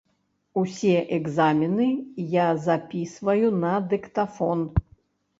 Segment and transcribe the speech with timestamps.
[0.59, 1.89] Усе экзамены
[2.31, 4.65] я запісваю на дыктафон.